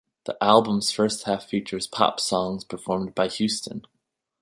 [0.25, 3.85] The album's first half features pop songs performed by Houston.